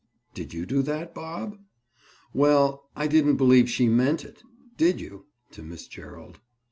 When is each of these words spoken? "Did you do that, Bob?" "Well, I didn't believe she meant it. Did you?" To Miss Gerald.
"Did 0.33 0.51
you 0.51 0.65
do 0.65 0.81
that, 0.81 1.13
Bob?" 1.13 1.59
"Well, 2.33 2.89
I 2.95 3.05
didn't 3.05 3.35
believe 3.37 3.69
she 3.69 3.87
meant 3.87 4.25
it. 4.25 4.41
Did 4.75 4.99
you?" 4.99 5.27
To 5.51 5.61
Miss 5.61 5.85
Gerald. 5.85 6.39